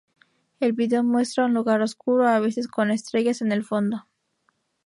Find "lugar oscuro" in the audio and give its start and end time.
1.53-2.27